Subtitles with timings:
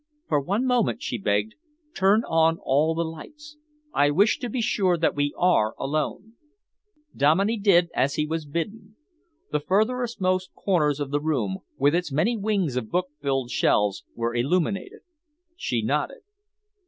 [0.27, 1.53] "For one moment," she begged,
[1.93, 3.57] "turn on all the lights.
[3.93, 6.33] I wish to be sure that we are alone."
[7.15, 8.95] Dominey did as he was bidden.
[9.51, 10.19] The furthermost
[10.55, 15.01] corners of the room, with its many wings of book filled shelves, were illuminated.
[15.55, 16.21] She nodded.